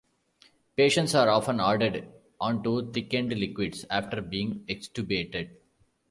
[0.75, 2.07] Patients are often ordered
[2.39, 5.51] onto thickened liquids after being extubated.